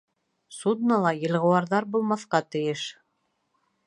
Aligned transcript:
—Суднола 0.59 1.11
елғыуарҙар 1.27 1.87
булмаҫҡа 1.97 2.39
тейеш! 2.57 2.87